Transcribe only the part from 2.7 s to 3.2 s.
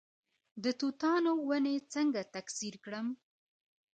کړم؟